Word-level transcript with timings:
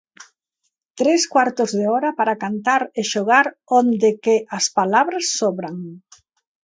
Tres 0.99 1.25
cuartos 1.33 1.69
de 1.79 1.85
hora 1.93 2.09
para 2.19 2.39
cantar 2.43 2.81
e 2.99 3.01
xogar 3.11 3.45
onde 3.81 4.09
que 4.23 4.35
as 4.57 4.65
palabras 4.77 5.25
sobran. 5.39 5.75